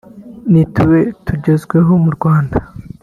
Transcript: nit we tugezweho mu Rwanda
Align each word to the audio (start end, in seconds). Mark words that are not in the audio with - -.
nit 0.51 0.75
we 0.89 0.99
tugezweho 1.25 1.93
mu 2.03 2.09
Rwanda 2.15 2.57